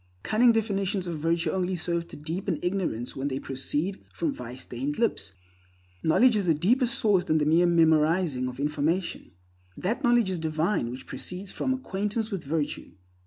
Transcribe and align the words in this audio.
Cunning 0.23 0.51
definitions 0.51 1.05
of 1.05 1.19
virtue 1.19 1.51
only 1.51 1.75
serve 1.75 2.07
to 2.07 2.15
deepen 2.15 2.57
ignorance 2.63 3.15
when 3.15 3.27
they 3.27 3.37
proceed 3.37 4.03
from 4.11 4.33
vice 4.33 4.61
stained 4.61 4.97
lips. 4.97 5.33
Knowledge 6.01 6.33
has 6.33 6.47
a 6.47 6.55
deeper 6.55 6.87
source 6.87 7.25
than 7.25 7.37
the 7.37 7.45
mere 7.45 7.67
memorizing 7.67 8.47
of 8.47 8.59
information. 8.59 9.29
That 9.77 10.03
knowledge 10.03 10.31
is 10.31 10.39
divine 10.39 10.89
which 10.89 11.05
proceeds 11.05 11.51
from 11.51 11.71
acquaintance 11.71 12.31
with 12.31 12.43
virtue. 12.45 12.93